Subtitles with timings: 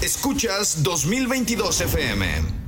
[0.00, 2.67] Escuchas 2022 FM.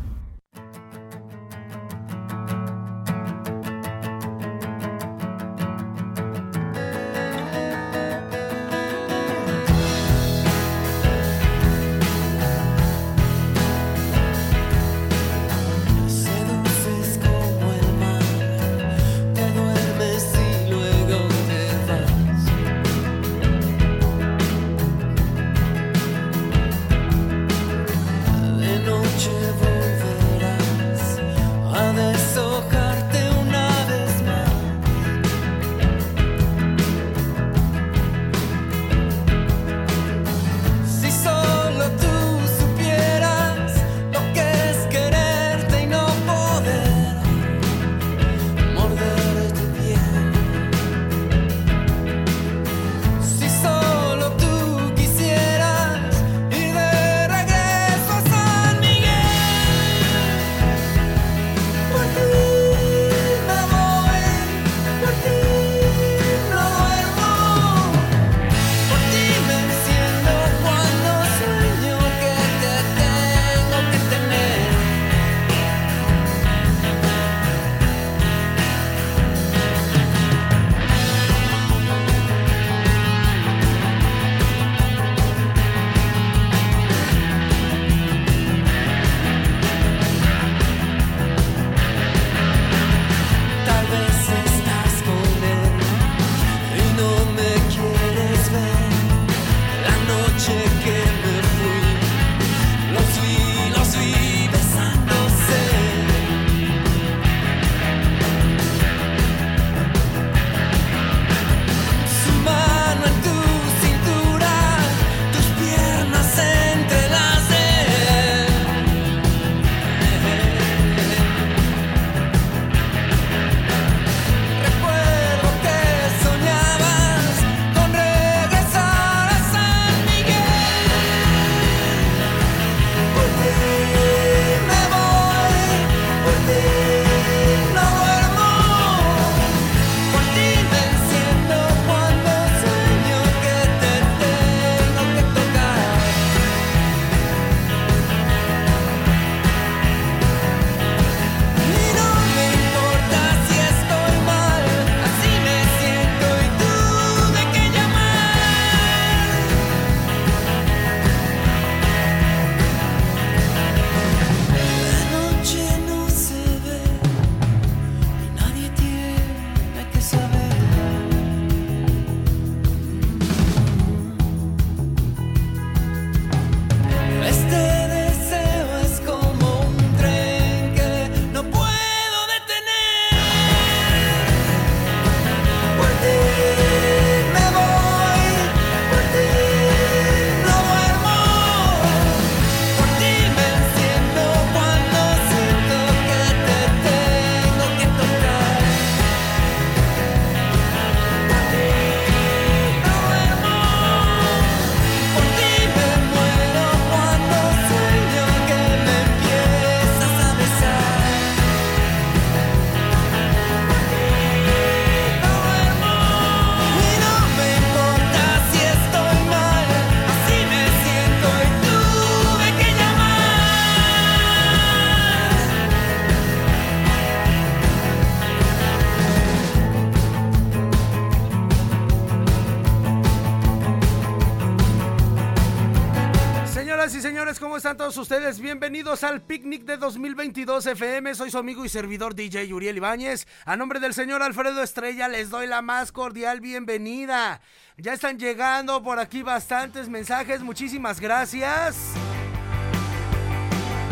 [238.39, 241.15] Bienvenidos al picnic de 2022 FM.
[241.17, 243.27] Soy su amigo y servidor DJ Uriel Ibáñez.
[243.45, 247.41] A nombre del señor Alfredo Estrella les doy la más cordial bienvenida.
[247.77, 251.77] Ya están llegando por aquí bastantes mensajes, muchísimas gracias.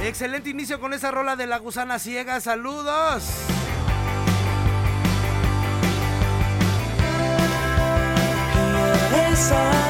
[0.05, 3.25] Excelente inicio con esa rola de la gusana ciega, saludos.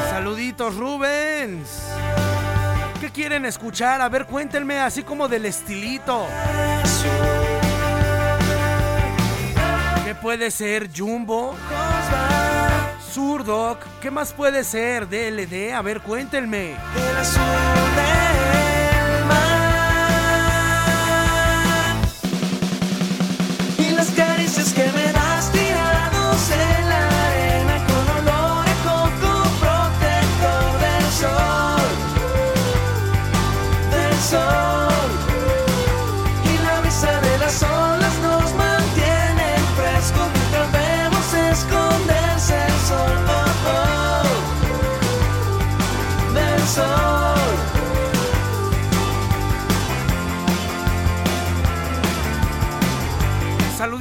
[0.09, 1.89] Saluditos Rubens
[3.07, 4.01] quieren escuchar?
[4.01, 6.27] A ver, cuéntenme así como del estilito.
[10.05, 11.55] ¿Qué puede ser Jumbo?
[13.13, 15.07] Surdoc, ¿qué más puede ser?
[15.07, 16.75] DLD, a ver, cuéntenme.
[16.95, 16.99] Y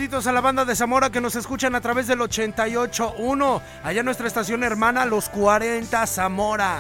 [0.09, 4.65] a la banda de Zamora que nos escuchan a través del 88.1, allá nuestra estación
[4.65, 6.79] hermana Los 40 Zamora.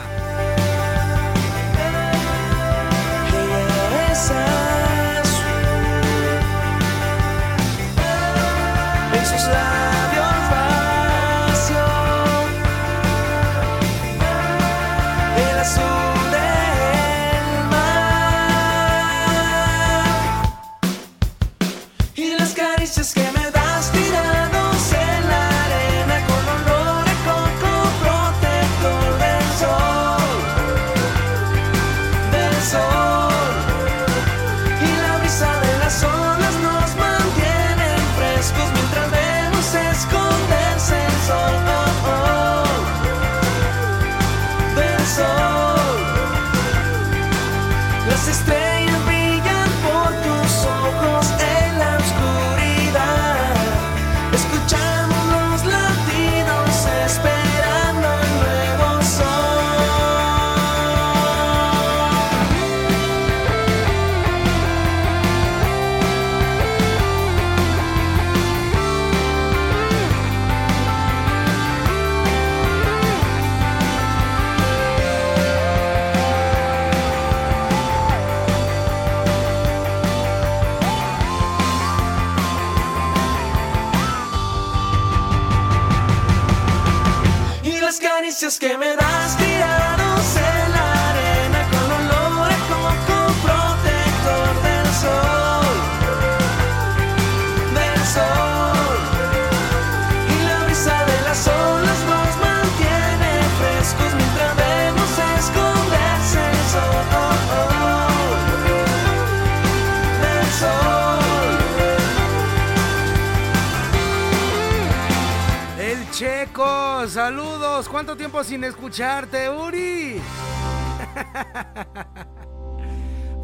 [117.08, 120.18] Checo, salud ¿cuánto tiempo sin escucharte, Uri?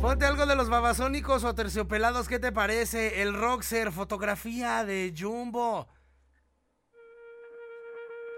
[0.00, 3.22] Ponte algo de los babasónicos o terciopelados, ¿qué te parece?
[3.22, 5.88] El Roxer, fotografía de Jumbo.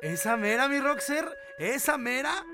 [0.00, 1.29] ¿Esa mera, mi Roxer?
[1.58, 2.44] ¿Esa mera?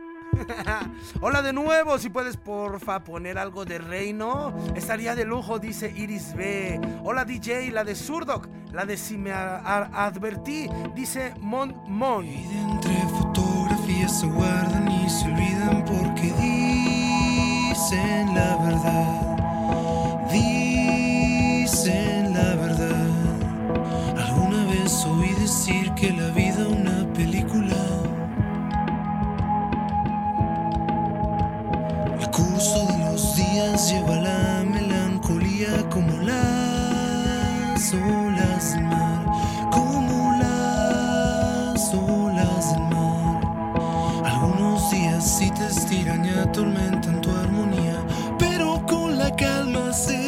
[1.21, 6.35] Hola de nuevo, si puedes porfa poner algo de reino, estaría de lujo, dice Iris
[6.35, 6.81] B.
[7.03, 12.25] Hola DJ, la de Surdoc, la de si me advertí, dice Mon Mon.
[12.25, 16.33] Y de entre fotografías se guardan y se olvidan porque
[17.71, 20.27] dicen la verdad.
[20.31, 23.07] Dicen la verdad.
[24.17, 26.52] Alguna vez oí decir que la vida
[32.43, 39.27] curso de los días lleva la melancolía como las olas del mar,
[39.71, 43.41] como las olas del mar.
[44.25, 47.99] Algunos días sí te estiran y atormentan tu armonía,
[48.39, 50.22] pero con la calma se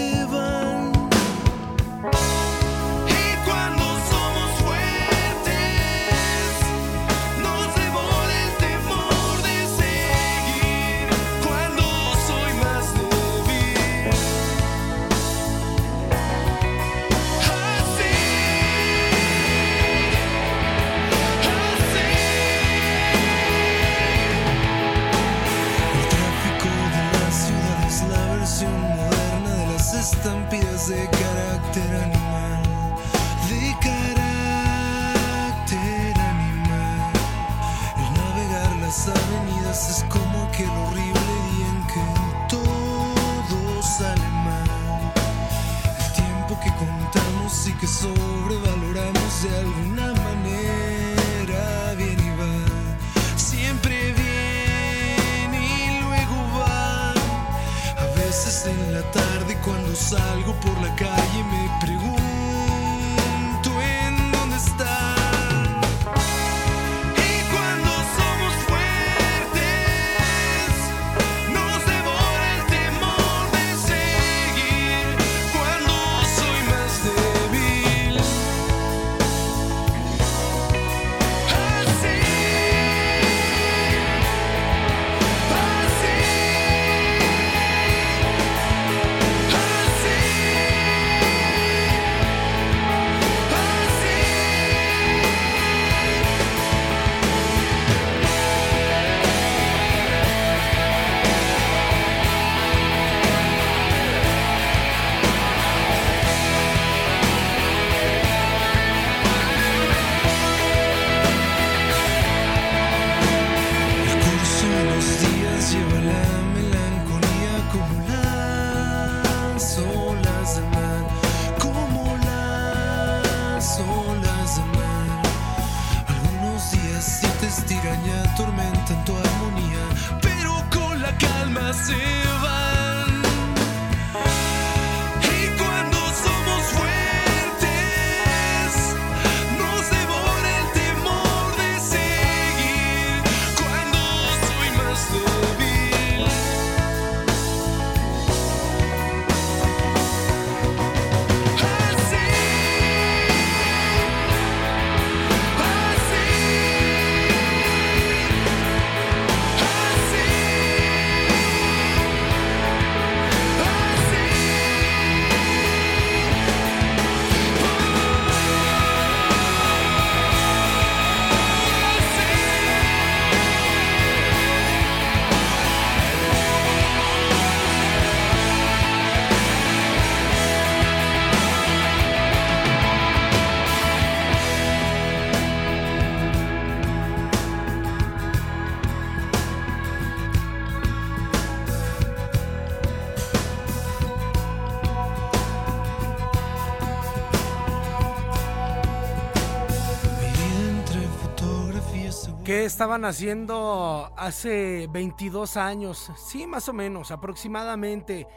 [202.54, 206.12] ¿Qué estaban haciendo hace 22 años?
[206.16, 208.28] Sí, más o menos, aproximadamente.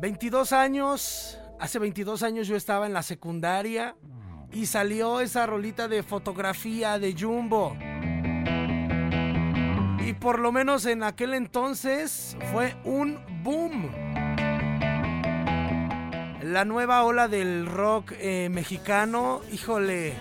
[0.00, 3.96] 22 años, hace 22 años yo estaba en la secundaria
[4.52, 7.76] y salió esa rolita de fotografía de Jumbo.
[10.06, 13.90] Y por lo menos en aquel entonces fue un boom.
[16.44, 20.14] La nueva ola del rock eh, mexicano, híjole.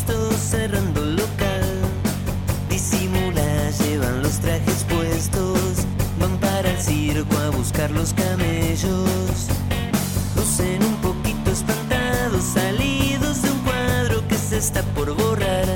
[0.00, 1.62] Susto cerrando local.
[2.70, 5.84] Disimula, llevan los trajes puestos.
[6.18, 9.48] Van para el circo a buscar los camellos.
[10.36, 15.66] Lucen un poquito espantados, salidos de un cuadro que se está por borrar.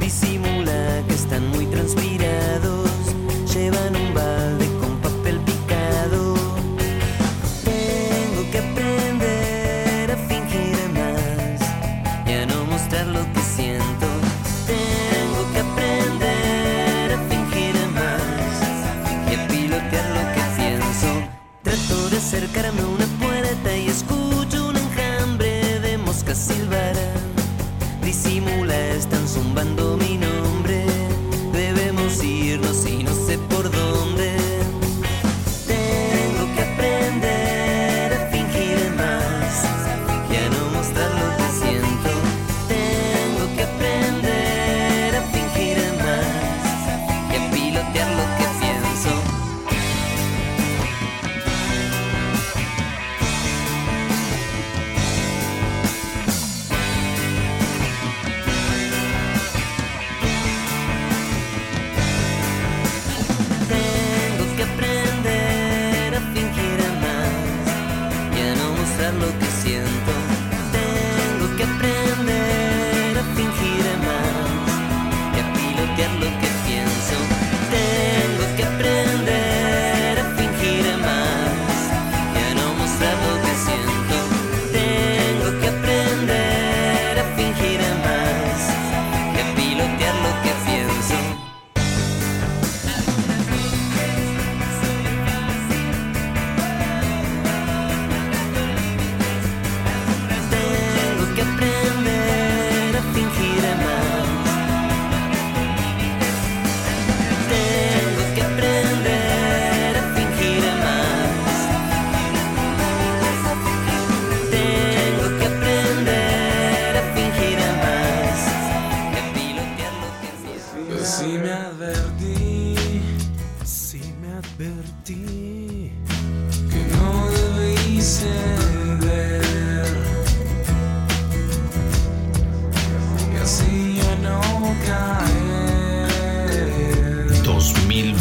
[0.00, 2.90] Disimula que están muy transpirados.
[3.52, 4.14] Llevan un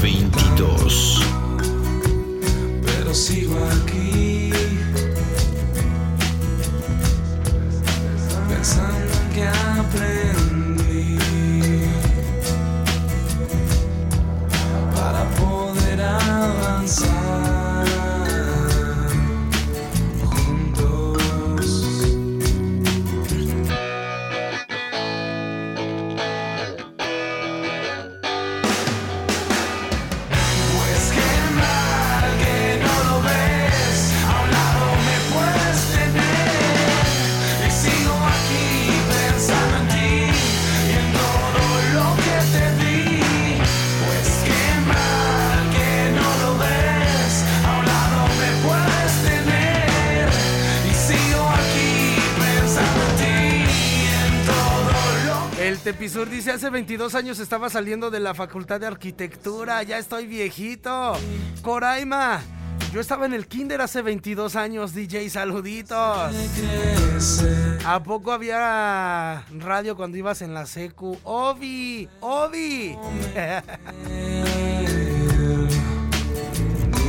[0.08, 0.47] 2022.
[56.48, 61.12] Dice, hace 22 años estaba saliendo de la Facultad de Arquitectura, ya estoy viejito.
[61.62, 62.42] Coraima,
[62.94, 66.34] yo estaba en el kinder hace 22 años, DJ, saluditos.
[67.86, 71.18] ¿A poco había radio cuando ibas en la secu?
[71.24, 72.96] Obi, Obi.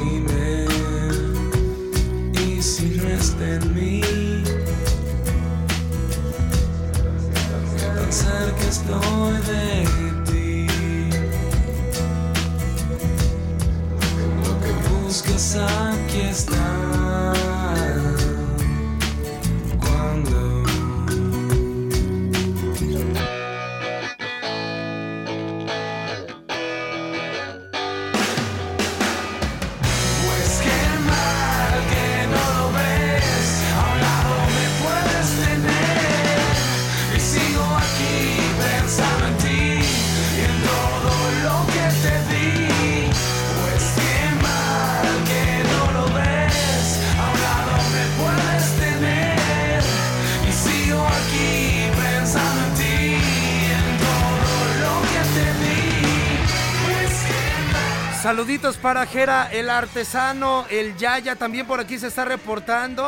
[0.03, 0.67] Dime,
[2.45, 4.28] y si no está en mí,
[8.09, 9.85] que tan cerca estoy de
[10.25, 10.67] ti.
[14.45, 17.58] Lo que buscas aquí está.
[58.49, 63.07] Saluditos para Jera, el artesano, el Yaya también por aquí se está reportando.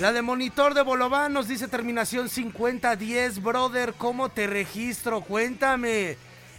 [0.00, 5.20] La de monitor de Bolobán nos dice terminación 5010, brother, ¿cómo te registro?
[5.20, 6.16] Cuéntame.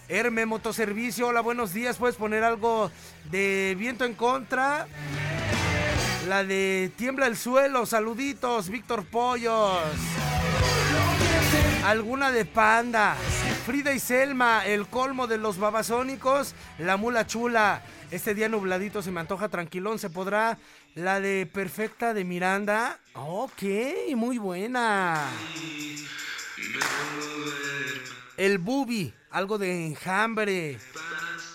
[0.10, 1.98] Herme Motoservicio, hola, buenos días.
[1.98, 2.92] ¿Puedes poner algo
[3.32, 4.86] de viento en contra?
[6.28, 9.82] La de Tiembla el suelo, saluditos, Víctor Pollos.
[11.84, 13.18] Alguna de Panda.
[13.68, 17.82] Frida y Selma, el colmo de los babasónicos, la mula chula.
[18.12, 20.58] Este día nubladito se me antoja tranquilón, se podrá.
[20.96, 22.98] La de Perfecta de Miranda.
[23.14, 23.64] Ok,
[24.16, 25.30] muy buena.
[28.38, 30.80] El Bubi, algo de enjambre.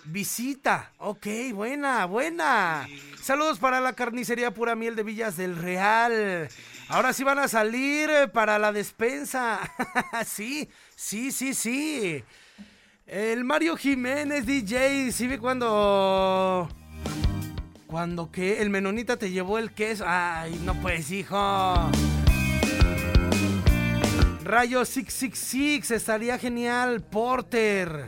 [0.05, 2.87] Visita, ok, buena, buena.
[3.23, 6.51] Saludos para la carnicería Pura Miel de Villas del Real.
[6.89, 9.61] Ahora sí van a salir para la despensa.
[10.27, 10.69] sí,
[11.03, 12.25] sí, sí, sí.
[13.07, 16.69] El Mario Jiménez DJ, ¿sí ve cuando...
[17.87, 20.05] Cuando que el menonita te llevó el queso.
[20.07, 21.37] Ay, no pues, hijo.
[24.45, 27.03] Rayo 666, estaría genial.
[27.03, 28.07] Porter.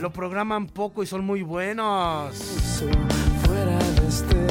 [0.00, 2.36] Lo programan poco y son muy buenos.
[3.46, 4.41] Fuera de este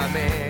[0.00, 0.49] my man.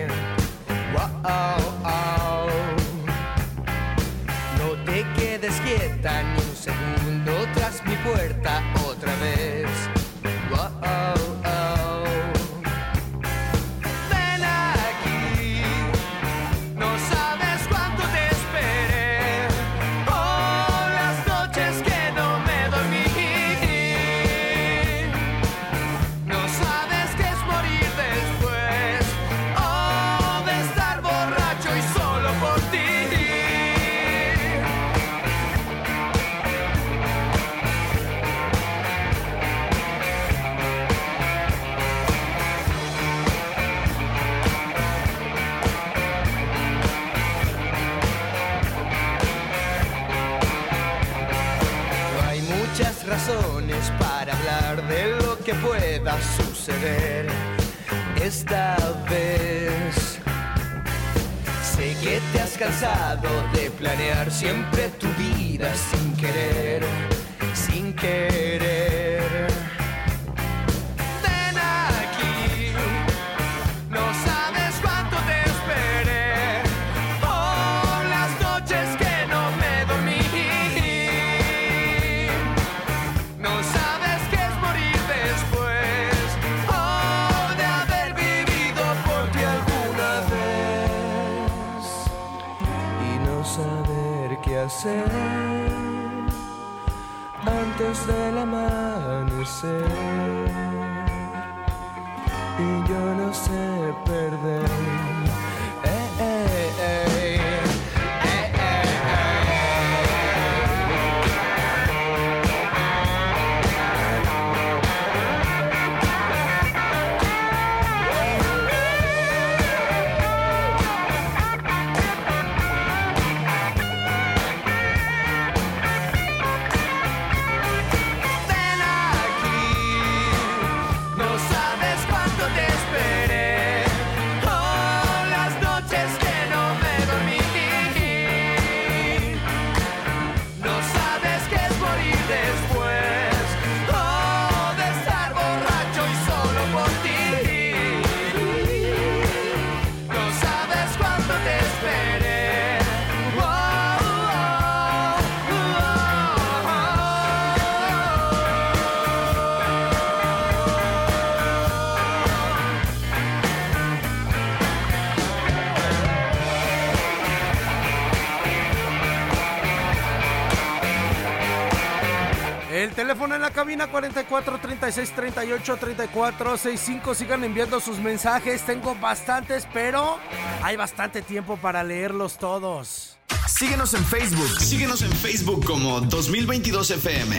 [173.61, 177.14] cabina 44 36 38 34 65.
[177.14, 178.62] Sigan enviando sus mensajes.
[178.62, 180.18] Tengo bastantes, pero
[180.62, 183.18] hay bastante tiempo para leerlos todos.
[183.46, 184.61] Síguenos en Facebook.
[184.61, 187.37] Síguenos en Facebook como 2022 FM.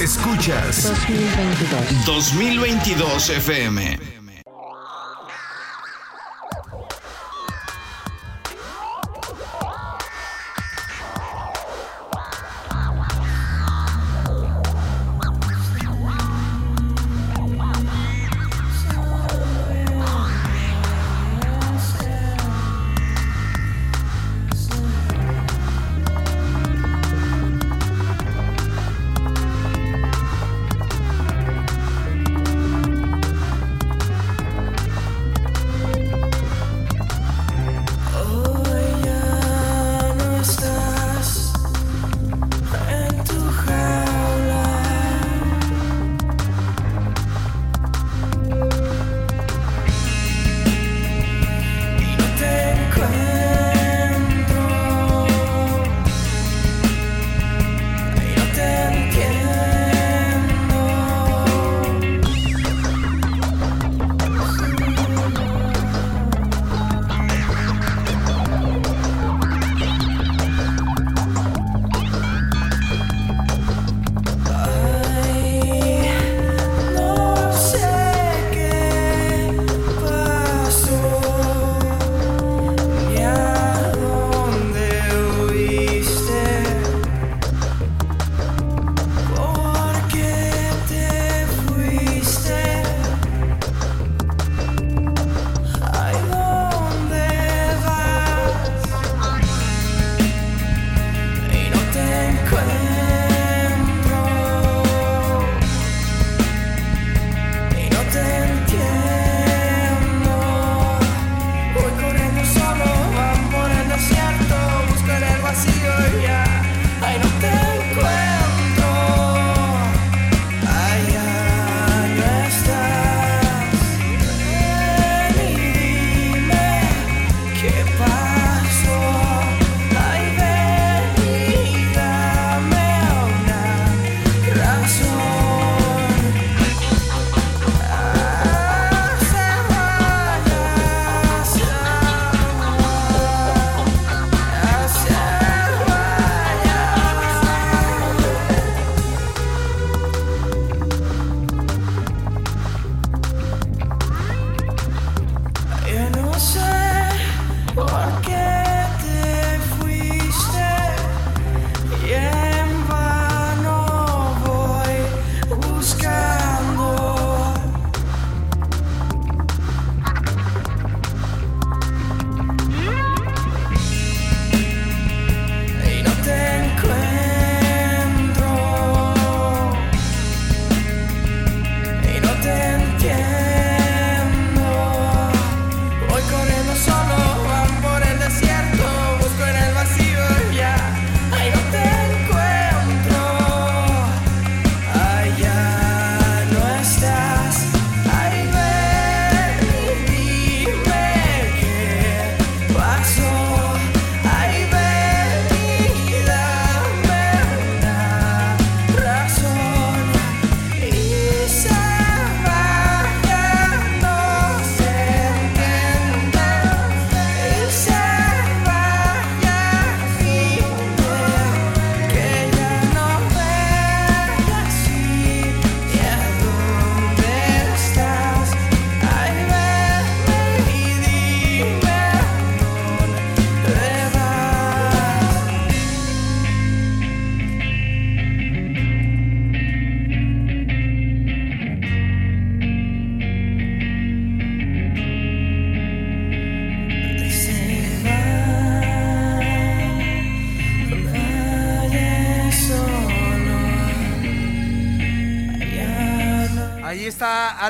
[0.00, 4.21] Escuchas 2022, 2022 FM.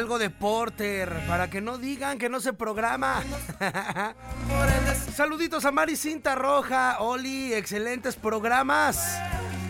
[0.03, 3.23] Algo de Porter, para que no digan que no se programa.
[5.15, 9.01] Saluditos a Mari Cinta Roja, Oli, excelentes programas.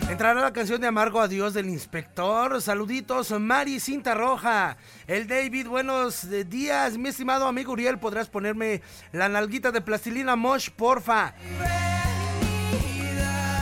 [0.09, 2.63] Entrará la canción de Amargo Adiós del Inspector.
[2.63, 4.77] Saluditos, Mari Cinta Roja.
[5.05, 6.97] El David, buenos días.
[6.97, 11.35] Mi estimado amigo Uriel, ¿podrás ponerme la nalguita de plastilina Mosh, porfa?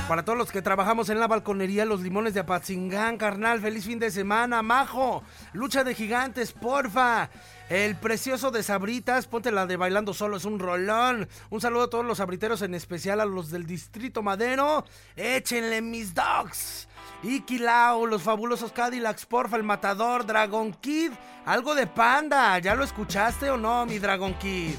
[0.07, 3.97] Para todos los que trabajamos en la balconería Los Limones de Apatzingán, carnal, feliz fin
[3.97, 5.23] de semana, majo.
[5.53, 7.29] Lucha de gigantes, porfa.
[7.69, 11.29] El precioso de Sabritas, ponte la de Bailando Solo, es un rolón.
[11.49, 14.83] Un saludo a todos los sabriteros, en especial a los del Distrito Madero.
[15.15, 16.89] Échenle mis dogs.
[17.23, 21.13] Ikilao, los fabulosos Cadillacs, porfa, el matador, Dragon Kid.
[21.45, 24.75] Algo de panda, ¿ya lo escuchaste o no, mi Dragon Kid?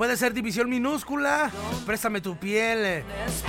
[0.00, 1.50] Puede ser división minúscula,
[1.84, 3.04] préstame tu piel.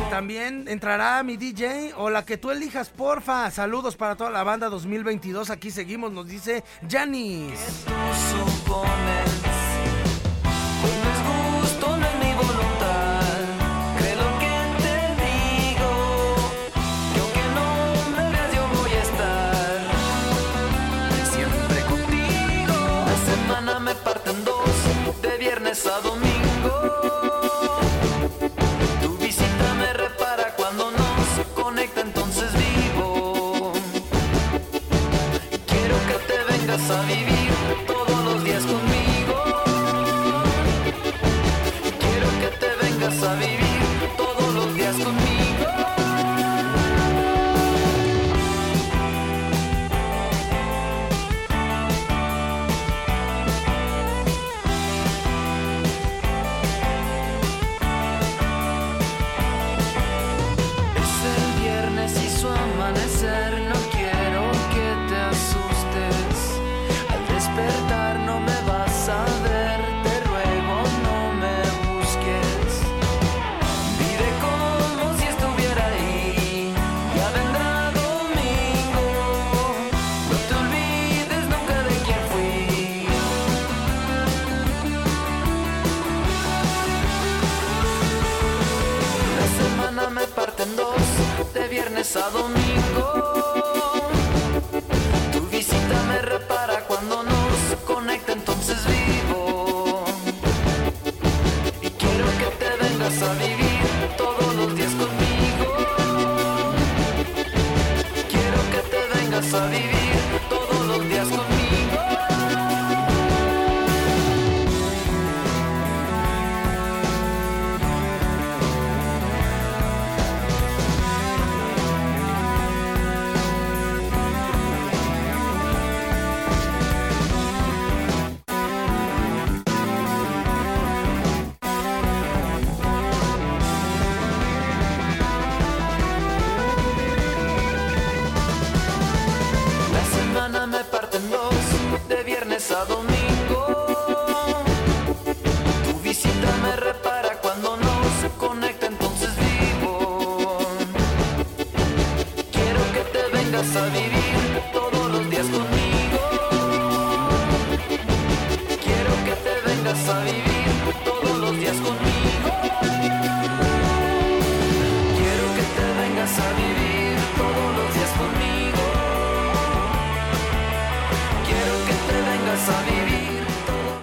[0.10, 3.50] También entrará mi DJ o la que tú elijas, porfa.
[3.52, 5.50] Saludos para toda la banda 2022.
[5.50, 7.86] Aquí seguimos, nos dice Janis.
[7.86, 7.94] Tú
[8.36, 9.32] supones,
[10.82, 12.12] pues no es gusto, no
[36.72, 37.52] vengas a vivir
[37.86, 38.91] todos los días conmigo.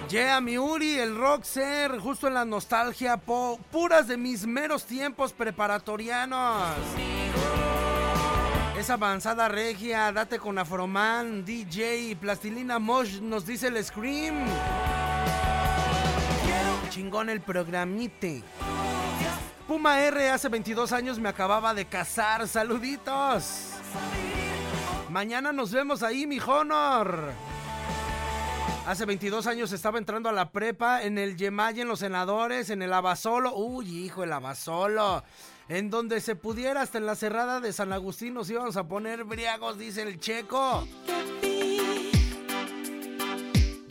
[0.09, 5.33] Yeah, mi Uri, el Roxer, justo en la nostalgia, po- puras de mis meros tiempos
[5.33, 6.63] preparatorianos.
[8.77, 14.47] Esa avanzada regia, date con Afroman, DJ, Plastilina Mosh, nos dice el Scream.
[16.89, 18.41] Chingón el programite.
[19.67, 22.47] Puma R hace 22 años me acababa de casar.
[22.47, 23.73] Saluditos.
[25.11, 27.31] Mañana nos vemos ahí, mi Honor.
[28.89, 32.81] Hace 22 años estaba entrando a la prepa en el Yemay, en los senadores, en
[32.81, 33.55] el Abasolo.
[33.55, 35.23] Uy, hijo, el Abasolo.
[35.67, 39.25] En donde se pudiera, hasta en la cerrada de San Agustín, nos íbamos a poner
[39.25, 40.87] briagos, dice el checo.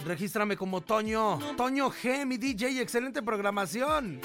[0.05, 1.39] Regístrame como Toño.
[1.57, 4.21] Toño G, mi DJ, excelente programación.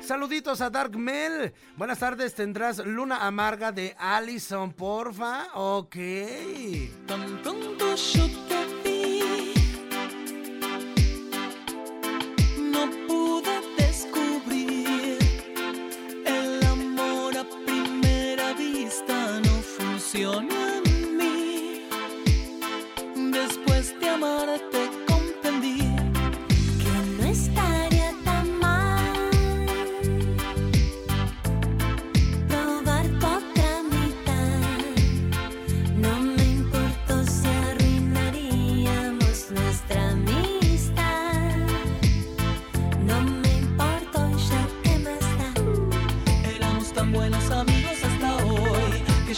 [0.00, 1.54] Saluditos a Dark Mel.
[1.76, 5.46] Buenas tardes, tendrás Luna Amarga de Allison, porfa.
[5.54, 5.94] Ok.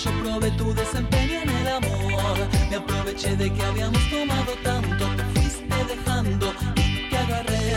[0.04, 2.38] yo probé tu desempeño en el amor.
[2.70, 7.74] Me aproveché de que habíamos tomado tanto, te fuiste dejando y te agarré.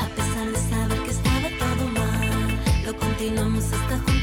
[0.00, 4.13] A pesar de saber que estaba todo mal, lo continuamos hasta juntos.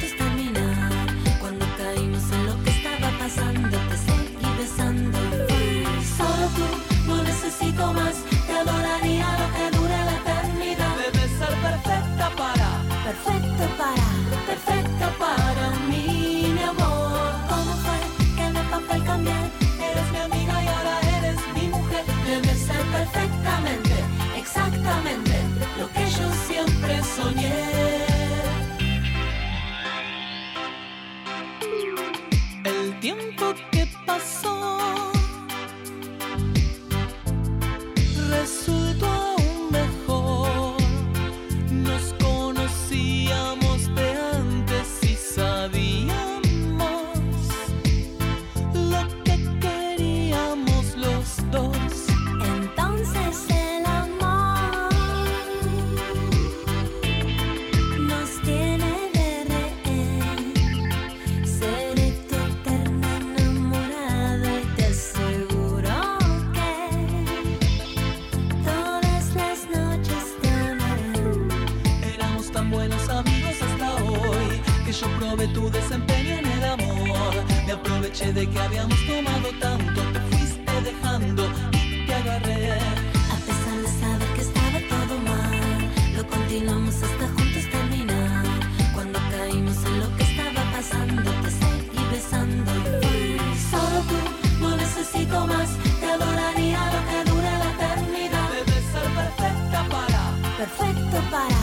[100.61, 101.60] perfecto para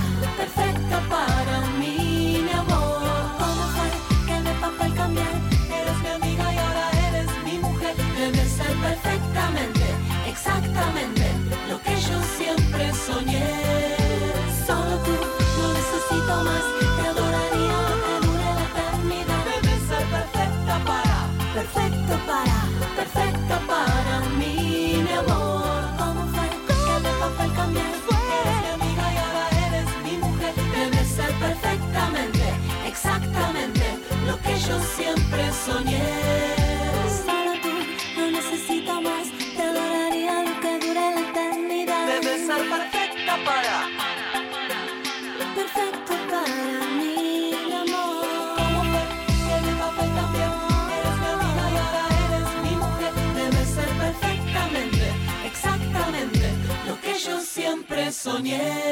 [35.69, 36.03] soñé.
[37.25, 37.75] Solo tú
[38.17, 42.07] no necesito más, te adoraría lo que dure la eternidad.
[42.07, 43.77] Debes ser perfecta para.
[45.59, 48.27] Perfecto para mí, mi amor.
[48.59, 49.03] ¿Cómo fue
[49.65, 50.51] que papel cambió?
[50.97, 53.13] Eres mi amiga y ahora eres mi mujer.
[53.41, 55.07] Debes ser perfectamente,
[55.51, 56.47] exactamente
[56.87, 58.88] lo que yo siempre soñé.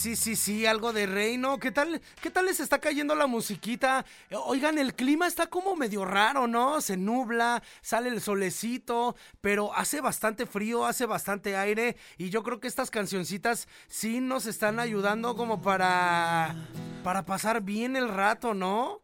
[0.00, 1.58] Sí, sí, sí, algo de reino.
[1.58, 4.06] ¿Qué tal, qué tal les está cayendo la musiquita?
[4.30, 6.80] Eh, Oigan, el clima está como medio raro, ¿no?
[6.80, 12.60] Se nubla, sale el solecito, pero hace bastante frío, hace bastante aire y yo creo
[12.60, 16.56] que estas cancioncitas sí nos están ayudando como para
[17.04, 19.02] para pasar bien el rato, ¿no?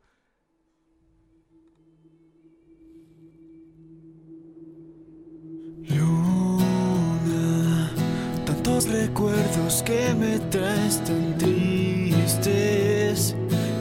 [9.07, 13.34] Recuerdos que me traes tan tristes.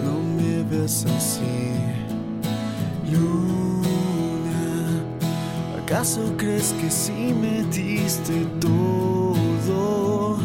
[0.04, 1.74] No me ves así.
[3.12, 3.88] Luna,
[5.80, 10.38] ¿acaso crees que si me diste todo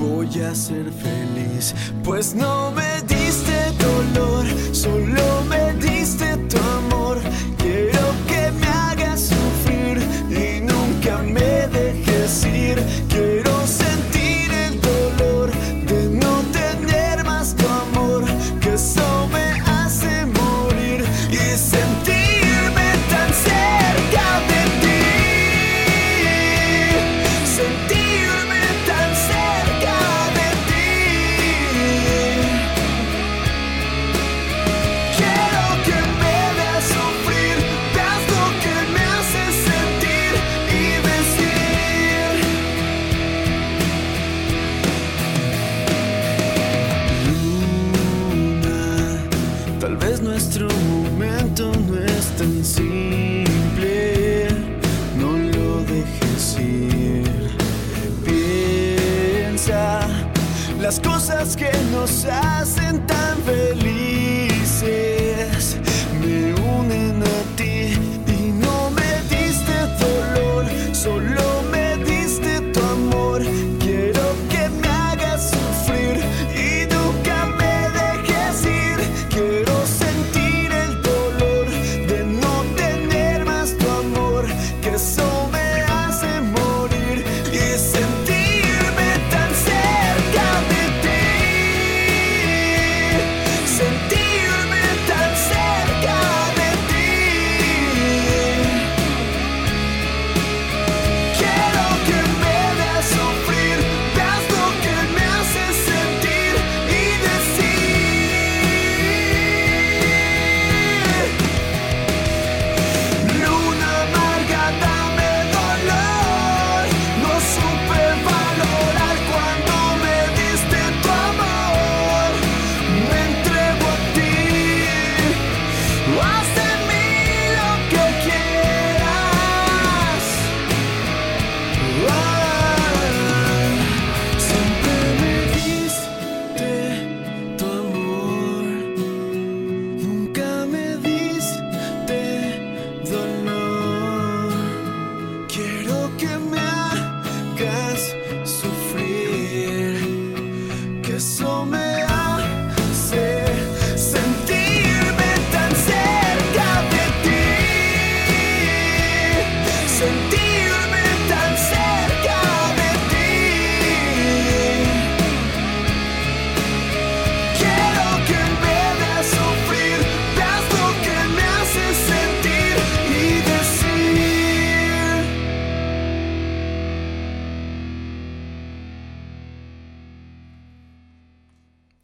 [0.00, 1.74] voy a ser feliz?
[2.02, 3.56] Pues no me diste
[3.86, 5.27] dolor, solo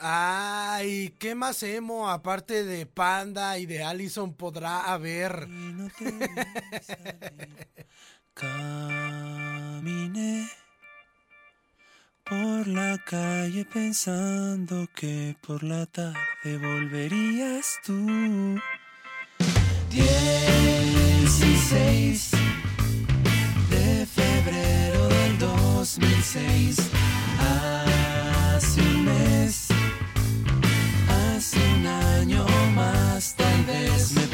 [0.07, 5.49] Ay, ¿qué más emo aparte de Panda y de Allison podrá haber?
[5.49, 5.89] no.
[8.35, 10.47] Caminé
[12.23, 18.61] por la calle pensando que por la tarde volverías tú.
[19.89, 22.31] 16
[23.71, 26.77] de febrero del 2006.
[27.39, 29.64] Hace un mes,
[31.85, 34.34] un año más, tal vez me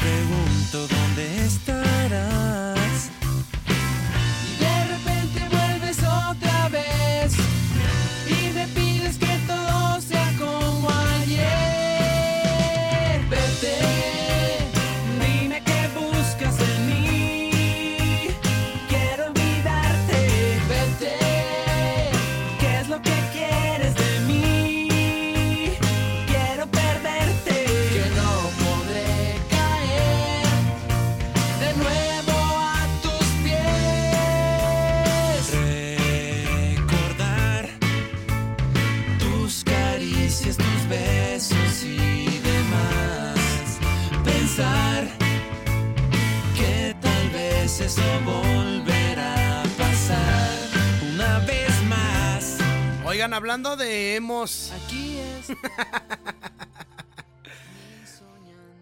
[53.21, 55.49] Oigan, hablando de emos, Aquí es.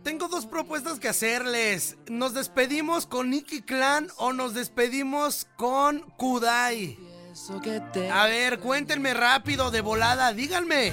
[0.04, 1.96] tengo dos propuestas que hacerles.
[2.06, 6.96] ¿Nos despedimos con Nicky Clan o nos despedimos con Kudai?
[8.12, 10.92] A ver, cuéntenme rápido, de volada, díganme.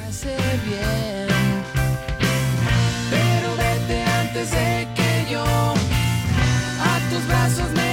[3.12, 7.85] Pero vete antes de que yo a tus brazos me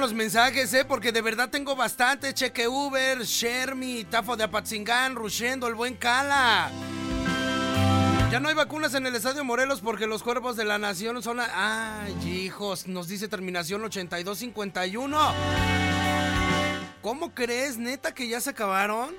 [0.00, 0.84] Los mensajes, ¿eh?
[0.86, 2.32] Porque de verdad tengo bastante.
[2.32, 6.70] Cheque Uber, Shermy, Tafo de Apatzingán, Rushendo, el buen Cala.
[8.30, 11.38] Ya no hay vacunas en el Estadio Morelos porque los cuerpos de la nación son...
[11.40, 15.34] a- Ay, hijos, nos dice terminación 8251.
[17.02, 19.14] ¿Cómo crees, neta, que ya se acabaron?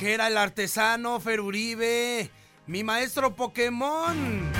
[0.00, 2.30] Gera el artesano, Fer Uribe,
[2.66, 4.50] mi maestro Pokémon.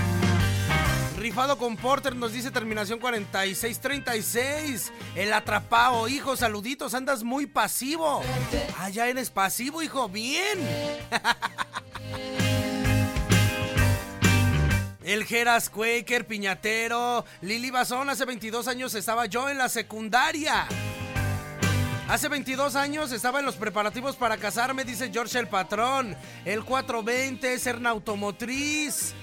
[1.16, 4.92] Rifado con Porter nos dice terminación 4636.
[5.14, 8.22] El atrapado, hijo, saluditos, andas muy pasivo.
[8.78, 10.58] Ah, ya eres pasivo, hijo, bien.
[15.02, 20.66] El Geras Quaker, Piñatero, Lili Bazón, hace 22 años estaba yo en la secundaria.
[22.08, 26.16] Hace 22 años estaba en los preparativos para casarme, dice George el Patrón.
[26.44, 29.14] El 420, Serna Automotriz.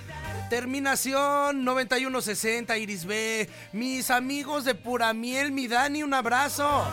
[0.50, 3.50] Terminación 9160, Iris B.
[3.72, 6.86] Mis amigos de Pura Miel, mi Dani, un abrazo.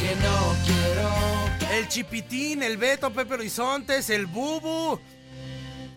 [0.00, 5.00] Que no quiero El Chipitín, el Beto, Pepe Horizontes, el Bubu.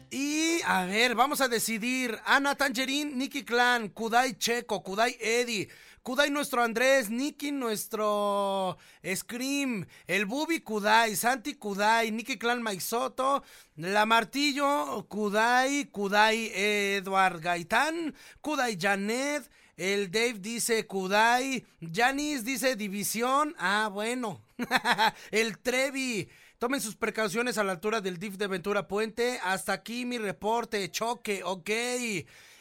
[0.09, 2.19] Y a ver, vamos a decidir.
[2.25, 5.67] Ana Tangerín, Nicky Clan, Kudai Checo, Kudai Eddie,
[6.03, 8.77] Kudai nuestro Andrés, Nicky nuestro
[9.15, 13.41] Scream, el Bubi Kudai, Santi Kudai, Nicky Clan Maisoto,
[13.77, 23.55] La Martillo, Kudai, Kudai Eduard Gaitán, Kudai Janet, el Dave dice Kudai, Janis dice División,
[23.57, 24.41] ah bueno,
[25.31, 26.27] el Trevi.
[26.59, 29.39] Tomen sus precauciones a la altura del DIF de Ventura Puente.
[29.43, 30.89] Hasta aquí mi reporte.
[30.91, 31.69] Choque, ok.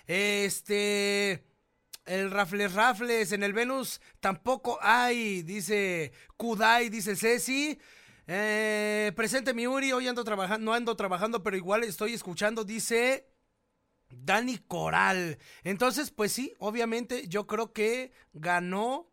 [0.09, 1.52] Este.
[2.05, 7.79] El Rafles Rafles en el Venus tampoco hay, dice Kudai, dice Ceci.
[8.27, 13.29] Eh, presente mi Uri, hoy ando trabajando, no ando trabajando, pero igual estoy escuchando, dice
[14.11, 15.39] Dani Coral.
[15.63, 19.12] Entonces, pues sí, obviamente yo creo que ganó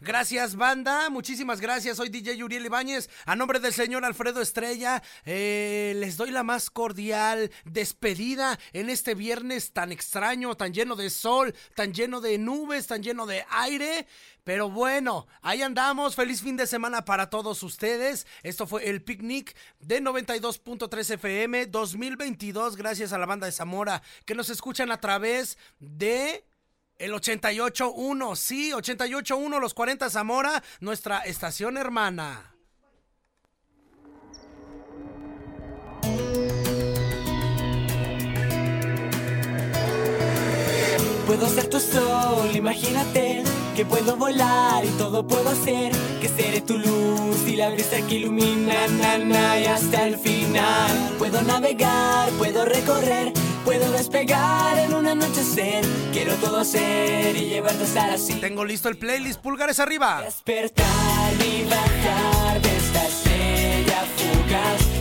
[0.00, 1.08] Gracias, banda.
[1.08, 1.96] Muchísimas gracias.
[1.96, 3.08] Soy DJ Uriel Ibáñez.
[3.24, 9.14] A nombre del señor Alfredo Estrella, eh, les doy la más cordial despedida en este
[9.14, 14.06] viernes tan extraño, tan lleno de sol, tan lleno de nubes, tan lleno de aire.
[14.44, 16.14] Pero bueno, ahí andamos.
[16.14, 18.26] Feliz fin de semana para todos ustedes.
[18.42, 22.76] Esto fue el picnic de 92.3 FM 2022.
[22.76, 26.44] Gracias a la banda de Zamora que nos escuchan a través de
[26.98, 32.54] el 88.1, sí, 88.1, los 40 Zamora, nuestra estación hermana.
[41.26, 43.42] Puedo ser tu sol, imagínate
[43.74, 45.90] que puedo volar y todo puedo hacer.
[46.20, 51.14] Que seré tu luz y la brisa que ilumina na, y hasta el final.
[51.18, 53.32] Puedo navegar, puedo recorrer,
[53.64, 55.84] puedo despegar en un anochecer.
[56.12, 58.34] Quiero todo hacer y llevarte a estar así.
[58.34, 60.22] Tengo listo el playlist, pulgares arriba.
[60.22, 64.93] Despertar y bajar de esta estrella fugaz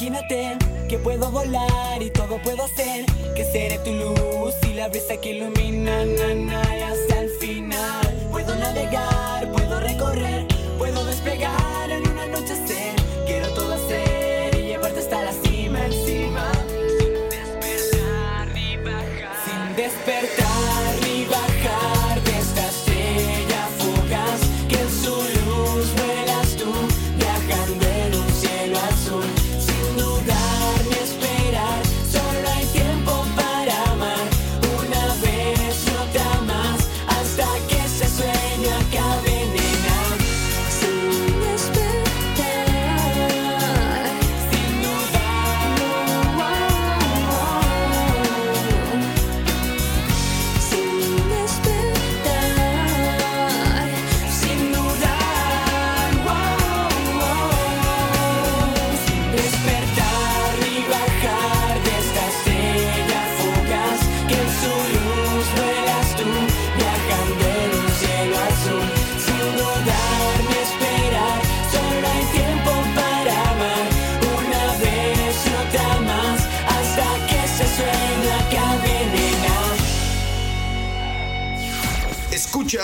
[0.00, 0.56] Imagínate
[0.88, 5.30] que puedo volar y todo puedo hacer, que seré tu luz y la brisa que
[5.30, 8.28] ilumina na, na, hasta el final.
[8.30, 10.46] Puedo navegar, puedo recorrer,
[10.78, 11.87] puedo despegar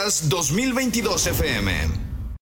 [0.04, 1.93] Podcast 2022 FM.